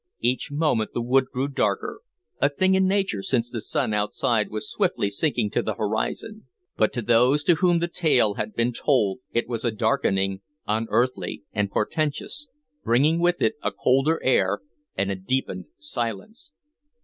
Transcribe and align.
Each 0.19 0.49
moment 0.51 0.93
the 0.95 1.01
wood 1.03 1.25
grew 1.31 1.47
darker, 1.47 2.01
a 2.41 2.49
thing 2.49 2.73
in 2.73 2.87
nature, 2.87 3.21
since 3.21 3.51
the 3.51 3.61
sun 3.61 3.93
outside 3.93 4.49
was 4.49 4.67
swiftly 4.67 5.11
sinking 5.11 5.51
to 5.51 5.61
the 5.61 5.75
horizon. 5.75 6.47
But 6.75 6.91
to 6.93 7.03
those 7.03 7.43
to 7.43 7.53
whom 7.53 7.77
that 7.81 7.93
tale 7.93 8.33
had 8.33 8.55
been 8.55 8.73
told 8.73 9.19
it 9.31 9.47
was 9.47 9.63
a 9.63 9.69
darkening 9.69 10.41
unearthly 10.67 11.43
and 11.53 11.69
portentous, 11.69 12.47
bringing 12.83 13.19
with 13.19 13.43
it 13.43 13.53
a 13.61 13.71
colder 13.71 14.19
air 14.23 14.61
and 14.97 15.11
a 15.11 15.15
deepened 15.15 15.65
silence. 15.77 16.51